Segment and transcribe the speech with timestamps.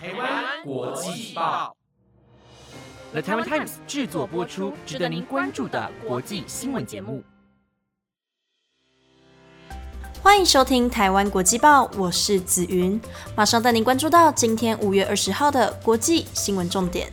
[0.00, 1.76] 台湾国际报
[3.10, 7.20] ，The Taiwan Times 制作播出，值得您关注的国际新闻节目。
[10.22, 13.00] 欢迎收听台湾国际报，我是子云，
[13.34, 17.12] 马上带您关注到今天五月二十号的国际新闻重点。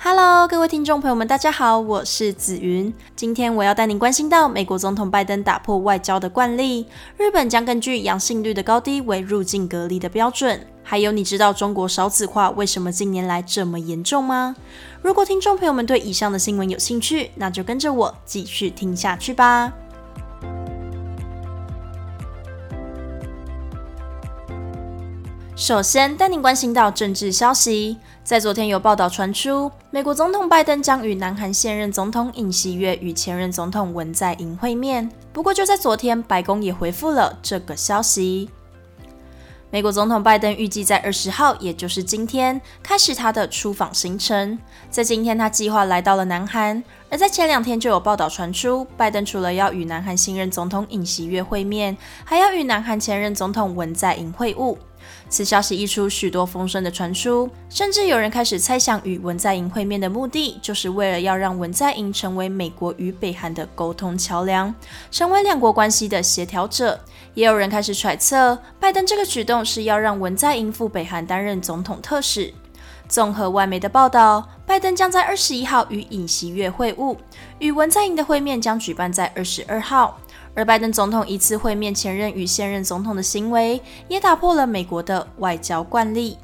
[0.00, 2.94] Hello，各位听众朋友们，大家好，我是紫云。
[3.16, 6.86] 今天我要带您关心到美国总统拜登打破外交的惯例，
[7.16, 10.64] 日本将根据阳性率的高低为入境隔离的标准。
[10.84, 14.54] 还有，你知道中国少子化为什么近年来这么严重吗？
[15.02, 19.72] 如果听众朋友们对以上的新闻有兴趣，那就跟着我继续听下去吧。
[25.58, 27.96] 首先带您关心到政治消息。
[28.22, 35.10] 在昨天有报道传出，美国总统拜登将与南韩现任总统尹锡悦与前任总统文在寅会面。
[35.32, 38.48] 不过就在昨天，白宫也回复了这个消息。
[39.70, 44.56] 美国总统拜登预计在二十号，也就是今天开始他的出访行程。
[44.88, 46.80] 在今天，他计划来到了南韩。
[47.10, 54.76] 而在前两天就有报道传出，拜登除了要与南韩新任总统尹锡悦会面，还要与南韩前任总统文在寅会晤。
[55.28, 64.74] 此消息一出，许多风声的传出，甚至有人开始猜想，与文在寅会面的目的，就是为了要让文在寅成为美国与北韩的沟通桥梁，
[65.10, 67.00] 成为两国关系的协调者。
[67.34, 72.52] 也有人开始揣测，拜登这个举动是要让文在寅赴北韩担任总统特使。
[73.08, 77.16] 综合外媒的报道，拜登将在二十一号与尹锡悦会晤，
[77.58, 80.18] 与文在寅的会面将举办在二十二号。
[80.58, 86.36] 而拜登总统一次会面前任与现任总统的行为，也打破了美国的外交惯例。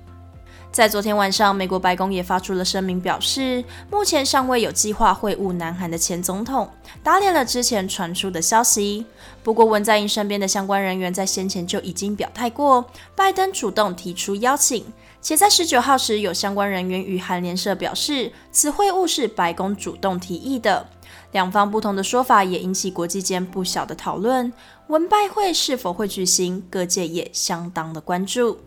[0.70, 6.70] 在昨天晚上，美国白宫也发出了声明，表示目前尚未有计划会晤南韩的前总统，
[7.02, 9.04] 打脸了之前传出的消息。
[9.42, 12.84] 不过，文在寅身边的相关人员在先前就已经表态过，
[13.16, 14.84] 拜登主动提出邀请，
[15.20, 20.86] 且在十九号时，有相关人员与韩联社表示，此会晤是白宫主动提议的。
[21.32, 24.52] 两方不同的说法也引起国际间不小的讨论。
[24.88, 28.58] 文拜会是否会举行，各界也相当的关注。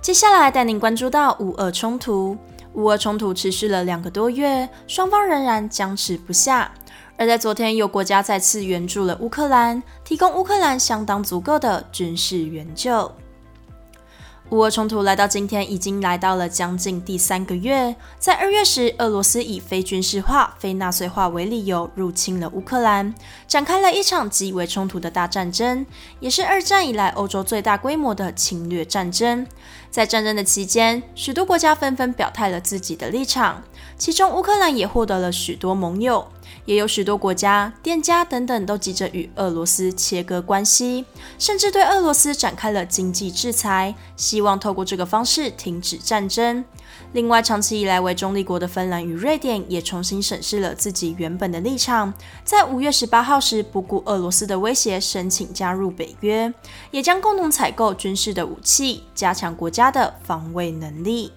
[0.00, 2.36] 接下来带您关注到五俄冲突。
[2.74, 6.72] 乌俄冲突持续了两个多月，双方仍然僵持不下。
[7.18, 13.12] 而在昨天，有国家再次援助了乌克兰，提供乌克兰相当足够的军事援救。
[14.52, 17.96] 乌俄冲突来到今天，已经来到了将近第三个月。
[18.18, 23.14] 在二月时，俄罗斯以非军事化、非纳粹化为理由入侵了乌克兰，
[23.48, 25.86] 展开了一场极为冲突的大战争，
[26.20, 29.46] 也是二战以来欧洲最大规模的侵略战争。
[29.90, 33.62] 在战争的期间，许多国家纷纷表态了自己的立场，
[33.96, 36.28] 其中乌克兰也获得了许多盟友。
[36.64, 41.04] 也有许多国家、店家等等都急着与俄罗斯切割关系，
[41.38, 46.64] 甚至对俄罗斯展开了经济制裁，希望透过这个方式停止战争。
[47.12, 52.12] 另外，长期以来为中立国的芬兰与瑞典也重新审视了自己原本的立场，
[52.44, 56.52] 在五月十八号时不顾俄罗斯的威胁，申请加入北约，
[56.90, 61.32] 也将共同采购军事的武器，加强国家的防卫能力。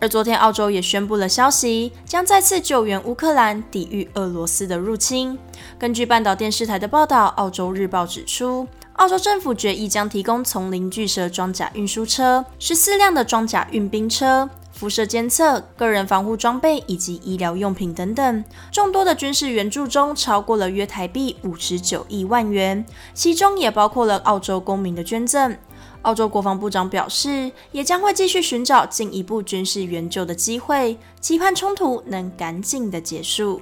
[0.00, 5.38] 而昨天，澳洲也宣布了消息，将再次救援乌克兰，抵御俄罗斯的入侵。
[5.78, 18.44] 根据半岛电视台的报道，《澳洲日报》指出，澳洲政府决议将提供丛林巨蛇装甲运输车、十四辆的装甲运兵车、辐射监测、个人防护装备以及医疗用品等等。
[18.70, 22.84] 众多的军事援助中，超过了约台币五十九亿万元，
[23.14, 25.56] 其中也包括了澳洲公民的捐赠。
[26.04, 33.60] 澳洲国防部长表示，也将会继续寻找进一步军事援救的机会，期盼冲突能赶紧的结束。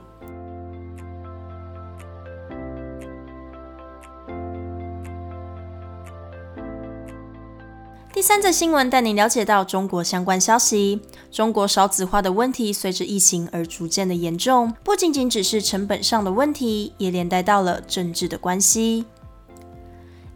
[8.13, 19.07] 第三则新闻带你了解到中国相关消息：中国少子化的问题随着疫情而逐渐的严重，不仅仅只是成本上的问题，也连带到了政治的关系。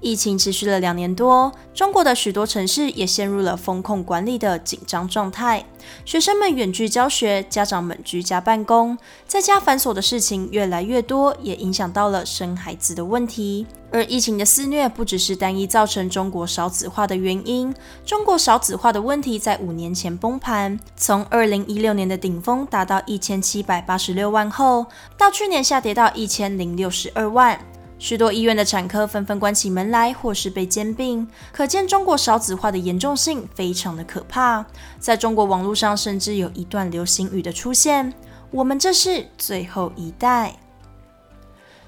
[0.00, 5.64] 疫情持续了两年多，中国的许多城市也陷入了风控管理的紧张状态。
[6.04, 13.66] 学生们远距教学，家长们居家办公，在家繁琐的事情越来越多，也影响到了生孩子的问题。
[13.90, 27.58] 而疫情的肆虐不只是单一造成中国少子化的原因，中国少子化的问题在五年前崩盘，从二零一六年的顶峰达到一千七百八十六万后，到去年下跌到一千零六十二万。
[27.98, 34.64] 许多医院的产科纷纷关起门来，或是被兼并，可见中国少子化的严重性非常的可怕。
[34.98, 38.12] 在中国网络上，甚至有一段流行语的出现
[38.52, 40.56] ：“我们这是最后一代。”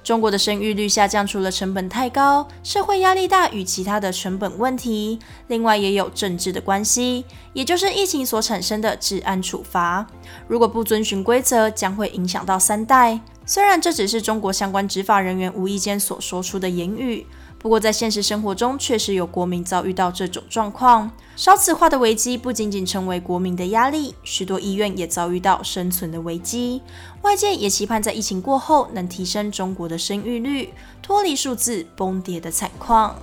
[0.09, 5.19] 中国的生育率下降，除了成本太高、社会压力大与其他的成本问题，
[5.49, 10.07] 另外也有政治的关系，也就是疫情所产生的治安处罚。
[10.47, 13.21] 如果不遵循规则，将会影响到三代。
[13.45, 17.27] 虽然这只是中国相关执法人员无意间所说出的言语，
[17.59, 21.11] 不过在现实生活中，确实有国民遭遇到这种状况。
[21.35, 26.83] 少子化的危机不仅仅成为国民的压力，许多医院也遭遇到生存的危机。
[27.23, 30.73] 外界也期盼在疫情过后，能提升中国的生育率，
[31.03, 33.15] 脱离数字崩跌的惨况。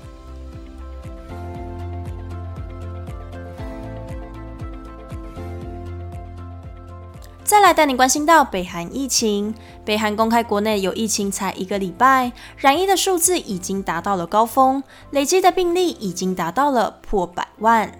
[7.45, 9.53] 再来带你关心到北韩疫情。
[9.85, 14.81] 北韩公开国内有疫情才一个礼拜，染疫的数字已经达到了高峰，
[15.11, 17.99] 累积的病例已经达到了破百万。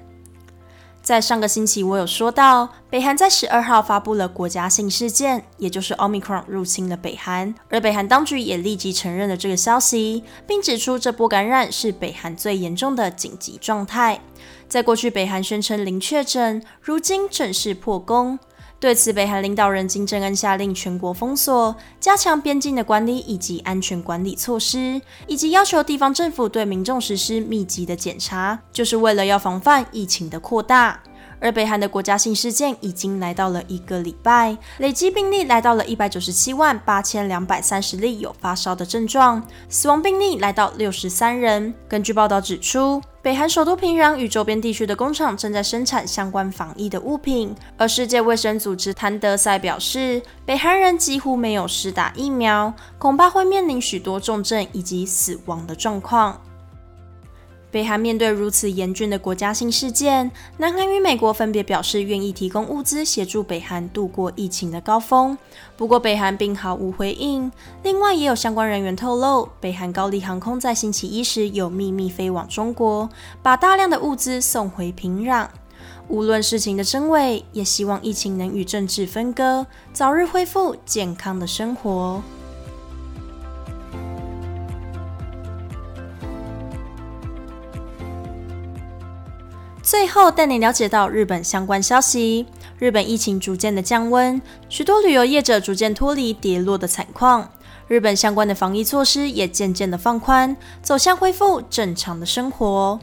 [1.04, 14.20] 在上个星期，我有说到，北韩在十二号发布了国家性事件，也就是 Omicron 入侵了北韩，而北韩当局也立即承认了这个消息，并指出这波感染是北韩最严重的紧急状态。
[14.68, 18.40] 在过去，北韩宣称零确诊，如今正式破功。
[18.80, 31.02] 对此，北韩领导人金正恩下令全国封锁，加强边境的管理以及安全管理措施，以及要求地方政府对民众实施密集的检查，就是为了要防范疫情的扩大。
[31.42, 41.74] 而北韩的国家性事件已经来到了一个礼拜，累计病例来到了一百九十七万八千两百三十例有发烧的症状，死亡病例来到六十三人。
[41.90, 56.40] 根据报道指出，北韩首都平壤与周边地区的工厂正在生产相关防疫的物品，而世界卫生组织谭德赛表示，北韩人几乎没有施打疫苗，恐怕会面临许多重症以及死亡的状况。
[57.72, 65.38] 北韩面对如此严峻的国家性事件，南韩与美国分别表示愿意提供物资协助北韩度过疫情的高峰。
[65.76, 67.52] 不过，北韩并毫无回应。
[67.84, 73.10] 另外，也有相关人员透露，北韩高丽航空在星期一时有秘密飞往中国，
[73.44, 75.48] 把大量的物资送回平壤。
[76.08, 82.22] 无论事情的真伪，也希望疫情能与政治分割，早日恢复健康的生活。
[89.86, 92.48] 最后带你了解到日本相关消息：
[92.80, 97.48] 日本疫情逐渐的降温，许多旅游业者逐渐脱离跌落的惨况。
[97.88, 103.00] 日本相关的防疫措施也渐渐的放宽，走向恢复正常的生活。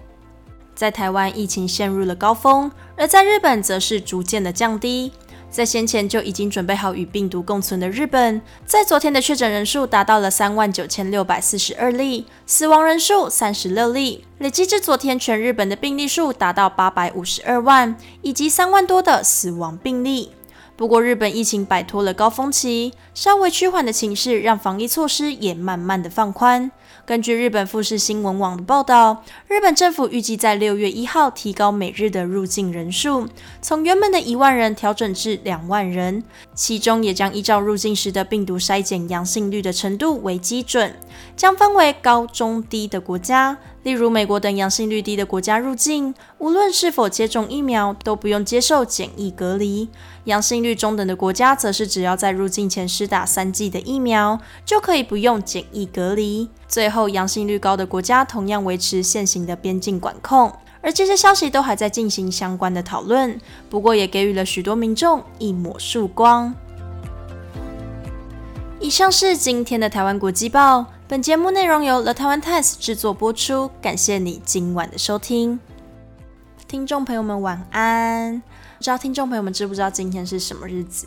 [0.74, 5.12] 在台湾，疫情陷入了高峰，而在日本则是逐渐的降低。
[5.52, 20.30] 在先前就已经准备好与病毒共存的日本，在昨天的确诊人数达到了三万九千六百四十二例，死亡人数三十六例，累计至昨天全日本的病例数达到八百五十二万，以及三万多的死亡病例。
[20.82, 26.72] 不过，日本疫情摆脱了高峰期，稍微趋缓的情势让防疫措施也慢慢的放宽。
[27.06, 33.28] 根据日本富士新闻网的报道，日本政府预计在六月一号提高每日的入境人数，
[33.60, 40.96] 从原本的一万人调整至两万人，其中也将依照入境时的病毒筛检阳性率的程度为基准，
[41.36, 43.56] 将分为高、中、低的国家。
[43.82, 49.88] 例如美国等阳性率低的国家入境，无论是否接种疫苗，都不用接受检疫隔离；
[50.24, 56.48] 阳性率中等的国家，则是只要在入境前施打三剂的疫苗，就可以不用检疫隔离。
[56.68, 60.52] 最后，阳性率高的国家同样维持现行的边境管控。
[60.80, 66.54] 而这些消息都还在进行相关的讨论，不过也给予了许多民众一抹曙光。
[68.80, 70.84] 以上是今天的台湾国际报。
[71.12, 75.60] 本节目内容由 The Taiwan Times 制作播出，感谢你今晚的收听。
[76.66, 78.42] 听众朋友们晚安。
[78.78, 81.06] 不知道听众朋友们知不知道今天是什么日子？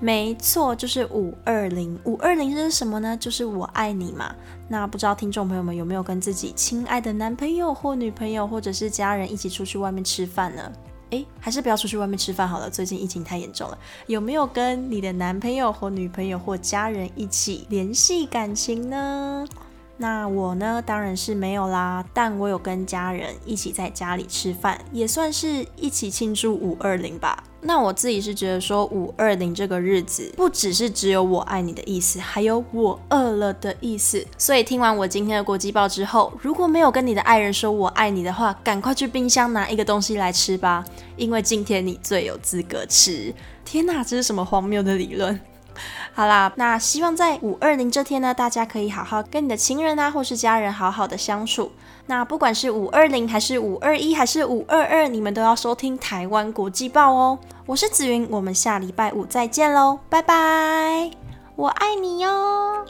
[0.00, 2.00] 没错，就是五二零。
[2.04, 3.14] 五二零是什么呢？
[3.14, 4.34] 就是我爱你嘛。
[4.68, 10.72] 那不知道听众朋友们有没有跟自己亲爱的男朋友或女朋友，或者是家人一起出去外面吃饭呢？
[11.12, 12.68] 诶，还是不要出去外面吃饭好了。
[12.68, 13.78] 最近疫情太严重了。
[14.06, 19.46] 有没有跟你的男朋友或女朋友或家人一起联系感情呢？
[19.98, 22.02] 那我呢，当然是没有啦。
[22.14, 27.44] 但我有跟家人一起在家里吃饭，也算是一起庆祝五二零吧。
[27.64, 34.26] 那我自己是觉得说五二零这个日子，不只是只有我爱你的意思，还有我饿了的意思。
[34.36, 40.84] 所以听完我今天的国际报之后，如果没有跟你的爱人说我爱你的话，赶快去冰箱拿一个东西来吃吧，
[41.16, 43.32] 因为今天你最有资格吃。
[43.64, 45.40] 天哪，这是什么荒谬的理论？
[46.12, 51.72] 好啦，那希望在五二零这天呢，大家可以好好跟你的亲人啊，或是家人好好的相处。
[52.06, 57.38] 那不管是五二零还是五二一还是五二二，你们都要收听台湾国际报哦。
[57.64, 61.10] 我是紫云，我们下礼拜五再见喽，拜拜，
[61.56, 62.84] 我爱你哟。